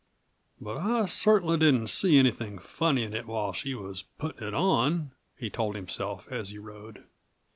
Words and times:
"But 0.59 0.77
I 0.77 1.05
cert'nly 1.05 1.59
didn't 1.59 1.85
see 1.85 2.17
anything 2.17 2.57
funny 2.57 3.03
in 3.03 3.13
it 3.13 3.27
while 3.27 3.53
she 3.53 3.75
was 3.75 4.01
puttin' 4.17 4.47
it 4.47 4.55
on," 4.55 5.11
he 5.37 5.51
told 5.51 5.75
himself, 5.75 6.27
as 6.31 6.49
he 6.49 6.57
rode. 6.57 7.03